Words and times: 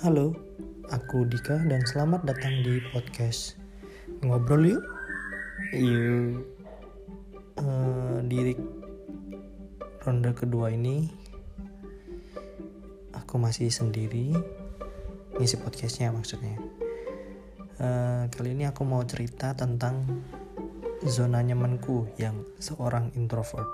Halo, 0.00 0.32
aku 0.88 1.28
Dika 1.28 1.60
dan 1.68 1.84
selamat 1.84 2.24
datang 2.24 2.64
di 2.64 2.80
podcast. 2.88 3.60
Ngobrol 4.24 4.72
yuk. 4.72 4.84
Yuk. 5.76 6.40
Uh, 7.60 8.24
Di 8.24 8.56
ronde 10.00 10.32
kedua 10.32 10.72
ini 10.72 11.04
Aku 13.12 13.36
masih 13.36 13.68
sendiri 13.68 14.32
Ngisi 15.36 15.60
podcastnya 15.60 16.16
maksudnya. 16.16 16.56
Uh, 17.76 18.24
Kali 18.32 18.56
ini 18.56 18.64
aku 18.64 18.88
mau 18.88 19.04
cerita 19.04 19.52
tentang 19.52 20.00
Zona 21.04 21.44
nyamanku 21.44 22.16
yang 22.16 22.40
seorang 22.56 23.12
introvert. 23.20 23.68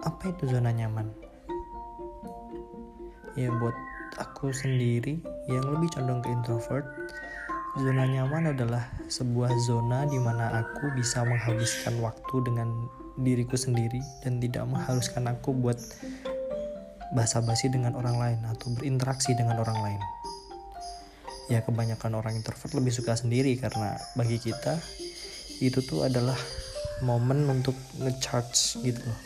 Apa 0.00 0.32
itu 0.32 0.48
zona 0.48 0.72
nyaman? 0.72 1.31
Ya 3.38 3.48
buat 3.58 3.76
aku 4.20 4.52
sendiri 4.52 5.20
yang 5.48 5.64
lebih 5.64 5.88
condong 5.94 6.20
ke 6.20 6.28
introvert 6.28 6.84
zona 7.80 8.04
nyaman 8.04 8.52
adalah 8.52 8.84
sebuah 9.08 9.48
zona 9.64 10.04
di 10.04 10.20
mana 10.20 10.60
aku 10.60 10.92
bisa 10.92 11.24
menghabiskan 11.24 11.96
waktu 12.04 12.36
dengan 12.44 12.68
diriku 13.16 13.56
sendiri 13.56 14.00
dan 14.20 14.40
tidak 14.40 14.68
mengharuskan 14.68 15.24
aku 15.32 15.56
buat 15.56 15.80
basa-basi 17.12 17.72
dengan 17.72 17.96
orang 17.96 18.16
lain 18.16 18.40
atau 18.48 18.72
berinteraksi 18.72 19.36
dengan 19.36 19.60
orang 19.60 19.78
lain. 19.84 20.02
Ya 21.48 21.60
kebanyakan 21.60 22.16
orang 22.16 22.40
introvert 22.40 22.72
lebih 22.72 22.92
suka 22.92 23.16
sendiri 23.16 23.56
karena 23.60 24.00
bagi 24.16 24.40
kita 24.40 24.80
itu 25.60 25.84
tuh 25.84 26.08
adalah 26.08 26.36
momen 27.04 27.48
untuk 27.48 27.76
ngecharge 28.00 28.80
gitu 28.84 29.00
loh. 29.00 29.20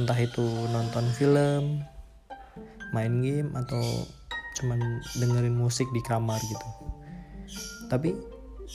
Entah 0.00 0.18
itu 0.20 0.44
nonton 0.68 1.08
film 1.16 1.82
main 2.92 3.20
game 3.20 3.52
atau 3.56 3.80
cuman 4.58 4.80
dengerin 5.18 5.54
musik 5.54 5.86
di 5.94 6.02
kamar 6.02 6.40
gitu. 6.42 6.68
Tapi 7.86 8.12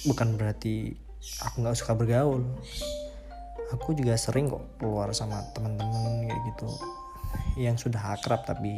bukan 0.08 0.39
berarti 0.39 0.95
aku 1.44 1.64
nggak 1.64 1.78
suka 1.78 1.94
bergaul. 1.97 2.44
Aku 3.73 3.97
juga 3.97 4.14
sering 4.16 4.53
kok 4.53 4.78
keluar 4.78 5.09
sama 5.17 5.41
teman-teman 5.58 6.30
kayak 6.30 6.39
gitu 6.53 6.69
yang 7.58 7.73
sudah 7.78 8.14
akrab 8.14 8.45
tapi 8.45 8.78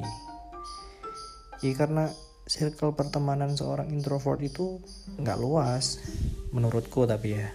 ya 1.60 1.74
karena 1.76 2.08
circle 2.48 2.96
pertemanan 2.96 3.56
seorang 3.56 3.92
introvert 3.92 4.40
itu 4.40 4.80
nggak 5.20 5.40
luas 5.40 6.00
menurutku 6.56 7.04
tapi 7.04 7.36
ya. 7.40 7.50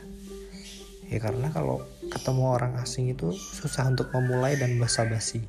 Ya 1.10 1.18
karena 1.18 1.50
kalau 1.50 1.82
ketemu 2.06 2.44
orang 2.54 2.78
asing 2.78 3.10
itu 3.10 3.34
susah 3.34 3.90
untuk 3.90 4.14
memulai 4.14 4.54
dan 4.54 4.78
basa-basi 4.78 5.42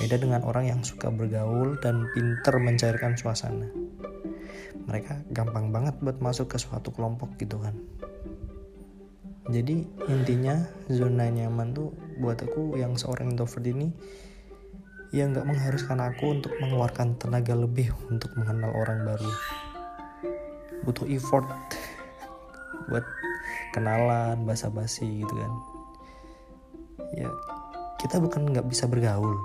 Beda 0.00 0.16
dengan 0.16 0.40
orang 0.48 0.72
yang 0.72 0.80
suka 0.80 1.12
bergaul 1.12 1.76
dan 1.84 2.08
pinter 2.16 2.56
mencairkan 2.56 3.12
suasana. 3.18 3.68
Mereka 4.88 5.28
gampang 5.30 5.68
banget 5.68 6.00
buat 6.00 6.16
masuk 6.18 6.52
ke 6.52 6.56
suatu 6.56 6.88
kelompok 6.96 7.36
gitu 7.36 7.60
kan. 7.60 7.76
Jadi 9.52 9.84
intinya 10.08 10.64
zona 10.88 11.28
nyaman 11.28 11.76
tuh 11.76 11.92
buat 12.22 12.40
aku 12.40 12.80
yang 12.80 12.96
seorang 12.96 13.34
introvert 13.34 13.66
ini 13.66 13.92
ya 15.12 15.28
nggak 15.28 15.44
mengharuskan 15.44 16.00
aku 16.00 16.40
untuk 16.40 16.56
mengeluarkan 16.56 17.20
tenaga 17.20 17.52
lebih 17.52 17.92
untuk 18.08 18.32
mengenal 18.38 18.72
orang 18.72 19.04
baru. 19.04 19.30
Butuh 20.88 21.04
effort 21.12 21.44
buat 22.88 23.04
kenalan, 23.76 24.48
basa-basi 24.48 25.20
gitu 25.20 25.34
kan. 25.36 25.52
Ya 27.12 27.28
kita 28.00 28.18
bukan 28.18 28.50
nggak 28.50 28.66
bisa 28.72 28.88
bergaul, 28.88 29.36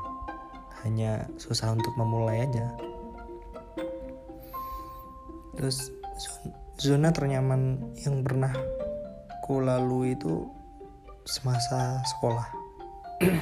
hanya 0.86 1.25
susah 1.42 1.73
untuk 1.73 1.94
memulai 1.97 2.45
aja. 2.45 2.78
Terus 5.58 5.89
zona 6.77 7.10
ternyaman 7.10 7.82
yang 8.05 8.21
pernah 8.21 8.54
ku 9.42 9.64
lalu 9.64 10.14
itu 10.14 10.45
semasa 11.26 12.04
sekolah. 12.05 12.48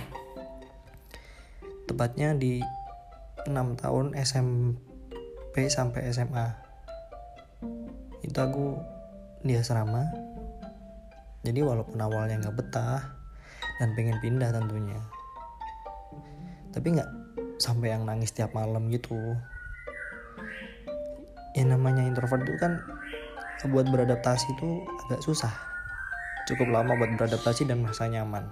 Tepatnya 1.92 2.32
di 2.38 2.64
6 3.46 3.82
tahun 3.82 4.16
SMP 4.16 5.68
sampai 5.68 6.08
SMA 6.16 6.48
itu 8.24 8.40
aku 8.40 8.80
di 9.46 9.54
asrama. 9.54 10.10
Jadi 11.46 11.62
walaupun 11.62 12.02
awalnya 12.02 12.42
nggak 12.42 12.58
betah 12.58 13.06
dan 13.78 13.94
pengen 13.94 14.18
pindah 14.18 14.50
tentunya 14.50 14.98
tapi 16.72 16.98
nggak 16.98 17.10
sampai 17.60 17.94
yang 17.96 18.08
nangis 18.08 18.32
tiap 18.32 18.54
malam 18.56 18.88
gitu. 18.92 19.16
Yang 21.56 21.68
namanya 21.78 22.04
introvert 22.04 22.44
itu 22.44 22.58
kan 22.60 22.80
buat 23.66 23.88
beradaptasi 23.90 24.46
itu 24.60 24.84
agak 25.08 25.24
susah. 25.24 25.54
Cukup 26.46 26.70
lama 26.70 26.94
buat 26.94 27.10
beradaptasi 27.18 27.66
dan 27.66 27.82
merasa 27.82 28.06
nyaman. 28.06 28.46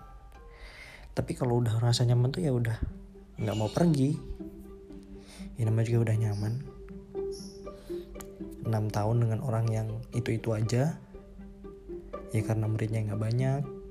Tapi 1.14 1.38
kalau 1.38 1.62
udah 1.62 1.78
rasa 1.78 2.08
nyaman 2.10 2.34
tuh 2.34 2.42
ya 2.42 2.50
udah 2.56 2.78
nggak 3.38 3.58
mau 3.60 3.70
pergi. 3.70 4.18
Ya 5.60 5.70
namanya 5.70 5.86
juga 5.94 6.10
udah 6.10 6.16
nyaman. 6.18 6.54
6 8.64 8.72
tahun 8.72 9.16
dengan 9.22 9.40
orang 9.46 9.66
yang 9.70 9.88
itu-itu 10.16 10.56
aja. 10.56 10.98
Ya 12.34 12.42
karena 12.42 12.66
muridnya 12.66 13.06
nggak 13.06 13.22
banyak 13.22 13.83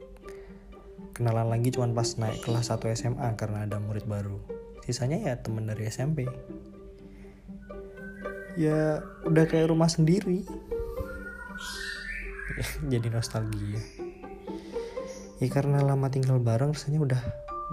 kenalan 1.12 1.48
lagi 1.48 1.72
cuman 1.72 1.92
pas 1.92 2.08
naik 2.16 2.44
kelas 2.44 2.72
1 2.72 2.82
SMA 2.96 3.28
karena 3.36 3.68
ada 3.68 3.78
murid 3.78 4.08
baru. 4.08 4.40
Sisanya 4.82 5.20
ya 5.22 5.34
temen 5.38 5.68
dari 5.68 5.86
SMP 5.86 6.26
ya 8.56 9.00
udah 9.24 9.44
kayak 9.48 9.72
rumah 9.72 9.88
sendiri. 9.88 10.44
Jadi 12.92 13.08
nostalgia. 13.08 13.80
Ya 15.40 15.48
karena 15.48 15.82
lama 15.82 16.06
tinggal 16.12 16.38
bareng 16.38 16.76
rasanya 16.76 17.00
udah 17.02 17.22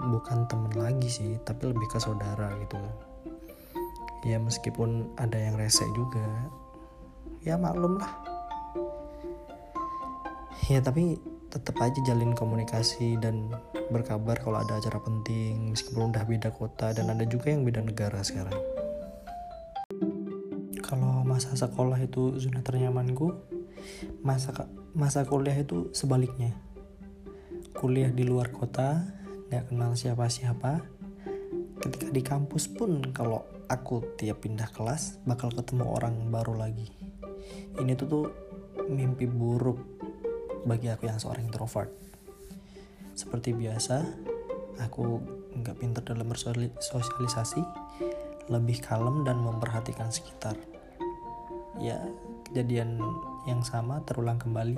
bukan 0.00 0.48
temen 0.48 0.72
lagi 0.74 1.12
sih 1.12 1.36
tapi 1.44 1.68
lebih 1.68 1.84
ke 1.92 2.00
saudara 2.00 2.48
gitu 2.64 2.80
ya 4.24 4.40
meskipun 4.40 5.12
ada 5.20 5.36
yang 5.36 5.60
rese 5.60 5.84
juga 5.92 6.24
ya 7.44 7.56
maklum 7.56 8.00
lah. 8.00 8.12
Ya 10.68 10.80
tapi 10.84 11.20
tetap 11.50 11.82
aja 11.82 11.98
jalin 12.06 12.30
komunikasi 12.30 13.18
dan 13.18 13.50
berkabar 13.90 14.38
kalau 14.38 14.62
ada 14.62 14.78
acara 14.78 15.02
penting 15.02 15.74
meskipun 15.74 16.14
udah 16.14 16.22
beda 16.22 16.54
kota 16.54 16.94
dan 16.94 17.10
ada 17.10 17.26
juga 17.26 17.50
yang 17.50 17.66
beda 17.66 17.82
negara 17.82 18.22
sekarang. 18.22 18.54
Kalau 20.78 21.26
masa 21.26 21.58
sekolah 21.58 21.98
itu 21.98 22.38
zona 22.38 22.62
ternyamanku 22.62 23.34
masa 24.22 24.70
masa 24.94 25.26
kuliah 25.26 25.58
itu 25.58 25.90
sebaliknya. 25.90 26.54
Kuliah 27.74 28.14
di 28.14 28.22
luar 28.22 28.54
kota 28.54 29.02
nggak 29.50 29.74
kenal 29.74 29.98
siapa-siapa. 29.98 30.86
Ketika 31.82 32.06
di 32.14 32.22
kampus 32.22 32.70
pun 32.70 33.02
kalau 33.10 33.42
aku 33.66 34.14
tiap 34.14 34.46
pindah 34.46 34.70
kelas 34.70 35.18
bakal 35.26 35.50
ketemu 35.50 35.90
orang 35.90 36.30
baru 36.30 36.54
lagi. 36.54 36.86
Ini 37.74 37.98
tuh 37.98 38.06
tuh 38.06 38.26
mimpi 38.86 39.26
buruk 39.26 40.09
bagi 40.64 40.92
aku 40.92 41.08
yang 41.08 41.20
seorang 41.20 41.48
introvert. 41.48 41.92
Seperti 43.16 43.52
biasa, 43.52 44.04
aku 44.80 45.20
nggak 45.60 45.76
pintar 45.76 46.02
dalam 46.06 46.30
bersosialisasi, 46.30 47.62
lebih 48.48 48.80
kalem 48.80 49.22
dan 49.26 49.40
memperhatikan 49.40 50.08
sekitar. 50.08 50.56
Ya, 51.80 52.00
kejadian 52.48 53.00
yang 53.48 53.64
sama 53.64 54.04
terulang 54.04 54.36
kembali 54.36 54.76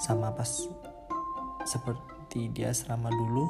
sama 0.00 0.32
pas 0.32 0.68
seperti 1.68 2.48
dia 2.50 2.72
selama 2.72 3.12
dulu. 3.12 3.46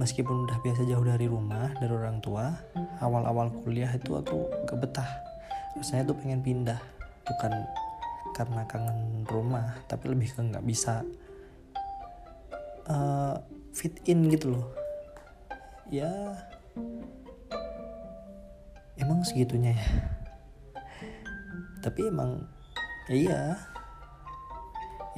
Meskipun 0.00 0.48
udah 0.48 0.56
biasa 0.64 0.88
jauh 0.88 1.04
dari 1.04 1.28
rumah, 1.28 1.76
dari 1.76 1.92
orang 1.92 2.24
tua, 2.24 2.56
awal-awal 3.04 3.52
kuliah 3.60 3.92
itu 3.92 4.16
aku 4.16 4.48
gak 4.64 4.80
betah. 4.80 5.10
Rasanya 5.76 6.08
tuh 6.08 6.16
pengen 6.16 6.40
pindah, 6.40 6.80
bukan 7.28 7.52
karena 8.40 8.64
kangen 8.64 9.28
rumah 9.28 9.76
tapi 9.84 10.08
lebih 10.08 10.32
ke 10.32 10.40
nggak 10.40 10.64
bisa 10.64 11.04
uh, 12.88 13.36
fit 13.76 13.92
in 14.08 14.32
gitu 14.32 14.56
loh. 14.56 14.66
Ya 15.92 16.08
emang 18.96 19.20
segitunya 19.28 19.76
ya. 19.76 19.88
Tapi 21.84 22.08
emang 22.08 22.48
ya 23.12 23.14
iya. 23.14 23.42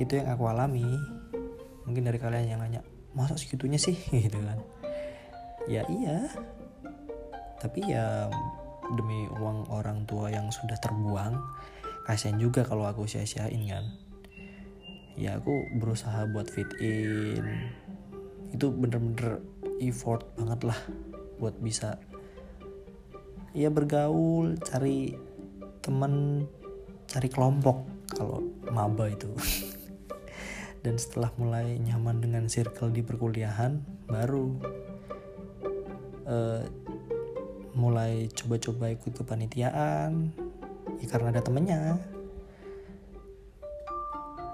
Itu 0.02 0.18
yang 0.18 0.34
aku 0.34 0.50
alami. 0.50 0.82
Mungkin 1.86 2.02
dari 2.02 2.18
kalian 2.18 2.58
yang 2.58 2.58
nanya 2.58 2.82
masa 3.14 3.38
segitunya 3.38 3.78
sih? 3.78 3.94
Gitu 4.26 4.38
kan. 4.42 4.58
Ya 5.70 5.86
iya. 5.86 6.26
Tapi 7.62 7.86
ya 7.86 8.26
demi 8.98 9.30
uang 9.38 9.70
orang 9.70 10.02
tua 10.10 10.26
yang 10.26 10.50
sudah 10.50 10.74
terbuang 10.82 11.38
kasian 12.06 12.38
juga 12.38 12.66
kalau 12.66 12.86
aku 12.86 13.06
sia-siain 13.06 13.62
kan. 13.68 13.84
Ya 15.14 15.38
aku 15.38 15.68
berusaha 15.76 16.26
buat 16.30 16.48
fit 16.48 16.68
in. 16.80 17.70
Itu 18.52 18.72
bener-bener 18.72 19.40
effort 19.80 20.26
banget 20.38 20.72
lah 20.72 20.80
buat 21.42 21.58
bisa 21.58 21.98
ya 23.52 23.68
bergaul 23.68 24.56
cari 24.62 25.12
temen 25.84 26.46
cari 27.10 27.28
kelompok 27.28 27.84
kalau 28.14 28.40
maba 28.72 29.10
itu. 29.12 29.30
Dan 30.82 30.98
setelah 30.98 31.30
mulai 31.38 31.78
nyaman 31.78 32.18
dengan 32.18 32.44
circle 32.50 32.90
di 32.90 33.06
perkuliahan 33.06 33.78
baru 34.10 34.50
uh, 36.26 36.62
mulai 37.78 38.26
coba-coba 38.34 38.90
ikut 38.90 39.14
kepanitiaan 39.14 40.41
ya 41.02 41.06
karena 41.10 41.34
ada 41.34 41.42
temennya. 41.42 41.98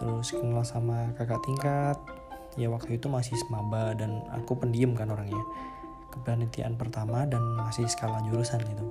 Terus 0.01 0.33
kenal 0.33 0.65
sama 0.65 1.13
kakak 1.21 1.45
tingkat. 1.45 1.99
Ya 2.57 2.73
waktu 2.73 2.99
itu 2.99 3.07
masih 3.07 3.37
semaba 3.39 3.93
dan 3.95 4.25
aku 4.33 4.57
pendiam 4.57 4.97
kan 4.97 5.13
orangnya. 5.13 5.45
Kepanitiaan 6.09 6.75
pertama 6.75 7.29
dan 7.29 7.45
masih 7.55 7.85
skala 7.87 8.25
jurusan 8.27 8.65
gitu. 8.65 8.89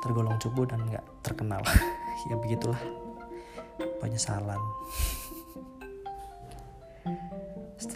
Tergolong 0.00 0.40
cupu 0.40 0.64
dan 0.64 0.82
nggak 0.88 1.04
terkenal. 1.22 1.60
Ya 2.26 2.34
begitulah. 2.34 2.80
Penyesalan 4.00 4.58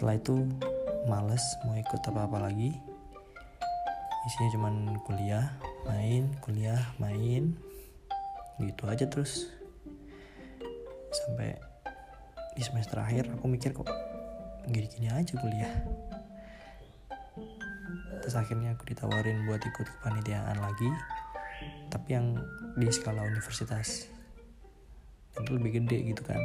setelah 0.01 0.17
itu 0.17 0.49
males 1.05 1.41
mau 1.61 1.77
ikut 1.77 2.01
apa-apa 2.09 2.49
lagi. 2.49 2.73
Isinya 4.25 4.49
cuman 4.57 4.73
kuliah 5.05 5.45
main 5.85 6.29
kuliah 6.41 6.81
main 6.97 7.57
gitu 8.69 8.83
aja 8.85 9.05
terus. 9.09 9.49
Sampai 11.11 11.57
di 12.55 12.61
semester 12.63 12.99
akhir 12.99 13.31
aku 13.31 13.47
mikir 13.47 13.71
kok 13.71 13.87
gini-gini 14.67 15.09
aja 15.09 15.33
kuliah. 15.39 15.73
Terus 18.21 18.35
akhirnya 18.37 18.77
aku 18.77 18.85
ditawarin 18.85 19.49
buat 19.49 19.61
ikut 19.63 19.87
kepanitiaan 19.97 20.61
lagi 20.61 20.89
tapi 21.89 22.15
yang 22.15 22.37
di 22.77 22.87
skala 22.93 23.25
universitas. 23.25 24.07
Itu 25.35 25.57
lebih 25.57 25.81
gede 25.81 26.15
gitu 26.15 26.21
kan. 26.23 26.39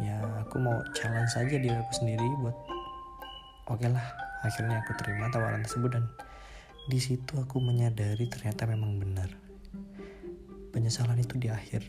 Ya 0.00 0.18
aku 0.42 0.58
mau 0.58 0.78
challenge 0.94 1.30
saja 1.34 1.54
diri 1.58 1.74
aku 1.74 1.92
sendiri 2.02 2.26
buat 2.42 2.56
oke 3.70 3.80
okay 3.82 3.90
lah 3.90 4.06
akhirnya 4.42 4.82
aku 4.82 4.92
terima 5.00 5.28
tawaran 5.32 5.62
tersebut. 5.66 5.90
Dan 6.00 6.04
di 6.88 7.00
situ 7.00 7.40
aku 7.40 7.60
menyadari 7.64 8.28
ternyata 8.28 8.68
memang 8.68 9.00
benar 9.00 9.43
penyesalan 10.74 11.22
itu 11.22 11.38
di 11.38 11.46
akhir. 11.46 11.86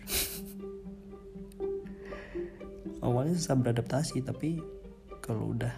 Awalnya 3.01 3.33
susah 3.33 3.57
beradaptasi 3.57 4.21
tapi 4.21 4.61
kalau 5.25 5.57
udah 5.57 5.73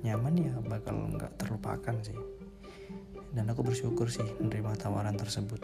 nyaman 0.00 0.40
ya 0.40 0.56
bakal 0.64 0.96
nggak 1.12 1.36
terlupakan 1.36 1.96
sih. 2.00 2.16
Dan 3.36 3.52
aku 3.52 3.60
bersyukur 3.60 4.08
sih 4.08 4.24
menerima 4.40 4.80
tawaran 4.80 5.20
tersebut. 5.20 5.60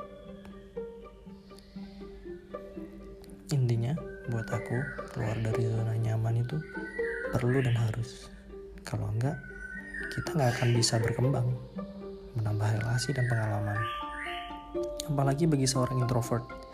Intinya 3.56 3.96
buat 4.28 4.46
aku 4.52 4.76
keluar 5.17 5.37
dari 5.40 5.64
zona 5.64 5.96
nyaman 5.96 6.44
itu 6.44 6.61
perlu 7.32 7.64
dan 7.64 7.75
harus. 7.75 8.28
Kalau 8.84 9.08
enggak 9.11 9.40
kita 10.12 10.37
nggak 10.37 10.50
akan 10.61 10.69
bisa 10.76 11.00
berkembang 11.00 11.49
menambah 12.37 12.69
relasi 12.78 13.17
dan 13.17 13.25
pengalaman. 13.26 13.81
Apalagi 15.08 15.49
bagi 15.49 15.64
seorang 15.64 16.05
introvert 16.05 16.65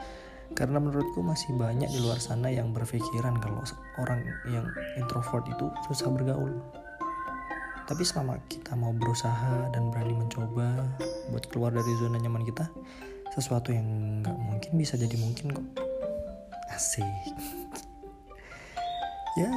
karena 0.53 0.79
menurutku 0.79 1.25
masih 1.25 1.57
banyak 1.57 1.89
di 1.89 1.99
luar 2.01 2.21
sana 2.21 2.53
yang 2.53 2.71
berpikiran 2.77 3.41
kalau 3.41 3.65
orang 3.99 4.21
yang 4.49 4.67
introvert 5.01 5.45
itu 5.49 5.67
susah 5.89 6.13
bergaul. 6.13 6.53
Tapi 7.83 8.03
selama 8.07 8.39
kita 8.47 8.79
mau 8.79 8.95
berusaha 8.95 9.69
dan 9.75 9.91
berani 9.91 10.15
mencoba 10.15 10.87
buat 11.35 11.45
keluar 11.51 11.75
dari 11.75 11.93
zona 11.99 12.21
nyaman 12.21 12.47
kita 12.47 12.71
sesuatu 13.33 13.73
yang 13.73 14.21
nggak 14.23 14.37
mungkin 14.39 14.73
bisa 14.77 14.95
jadi 15.01 15.17
mungkin 15.19 15.53
kok. 15.53 15.67
Asik. 16.73 17.05
Ya 19.33 19.49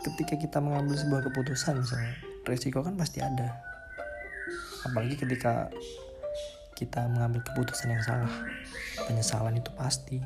ketika 0.00 0.40
kita 0.40 0.56
mengambil 0.56 0.96
sebuah 0.96 1.20
keputusan 1.28 1.84
misalnya 1.84 2.16
resiko 2.48 2.80
kan 2.80 2.96
pasti 2.96 3.20
ada. 3.20 3.60
Apalagi 4.88 5.20
ketika 5.20 5.68
kita 6.72 7.04
mengambil 7.12 7.44
keputusan 7.44 7.92
yang 7.92 8.00
salah 8.00 8.32
penyesalan 9.08 9.56
itu 9.56 9.72
pasti 9.72 10.20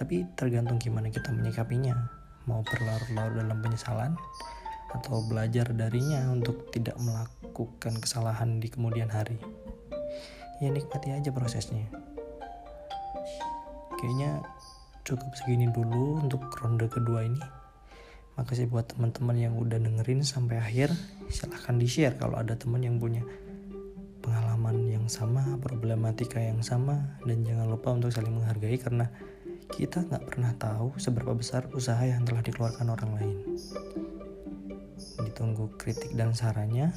tapi 0.00 0.24
tergantung 0.34 0.80
gimana 0.80 1.12
kita 1.12 1.28
menyikapinya 1.30 1.94
mau 2.50 2.64
berlarut-larut 2.66 3.38
dalam 3.38 3.58
penyesalan 3.62 4.18
atau 4.92 5.24
belajar 5.24 5.72
darinya 5.72 6.26
untuk 6.28 6.68
tidak 6.74 6.98
melakukan 7.00 7.96
kesalahan 8.02 8.60
di 8.60 8.68
kemudian 8.68 9.08
hari. 9.08 9.40
Ya 10.60 10.68
nikmati 10.68 11.14
aja 11.14 11.30
prosesnya. 11.32 11.88
Kayaknya 13.98 14.42
cukup 15.06 15.30
segini 15.38 15.70
dulu 15.70 16.20
untuk 16.20 16.44
ronde 16.60 16.86
kedua 16.90 17.24
ini. 17.24 17.40
Makasih 18.36 18.68
buat 18.68 18.90
teman-teman 18.90 19.36
yang 19.38 19.54
udah 19.56 19.78
dengerin 19.78 20.24
sampai 20.24 20.60
akhir. 20.60 20.92
Silahkan 21.30 21.78
di-share 21.78 22.16
kalau 22.18 22.40
ada 22.40 22.58
teman 22.58 22.84
yang 22.84 22.98
punya 22.98 23.24
pengalaman 24.62 24.94
yang 24.94 25.10
sama, 25.10 25.58
problematika 25.58 26.38
yang 26.38 26.62
sama, 26.62 27.18
dan 27.26 27.42
jangan 27.42 27.66
lupa 27.66 27.98
untuk 27.98 28.14
saling 28.14 28.30
menghargai 28.30 28.78
karena 28.78 29.10
kita 29.74 30.06
nggak 30.06 30.22
pernah 30.22 30.54
tahu 30.54 30.94
seberapa 31.02 31.34
besar 31.34 31.66
usaha 31.74 31.98
yang 32.06 32.22
telah 32.22 32.46
dikeluarkan 32.46 32.86
orang 32.86 33.10
lain. 33.18 33.36
Ditunggu 35.26 35.66
kritik 35.82 36.14
dan 36.14 36.30
sarannya 36.30 36.94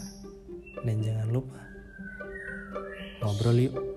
dan 0.85 1.01
jangan 1.01 1.25
lupa 1.33 1.57
ngobrol 3.25 3.57
yuk 3.57 3.94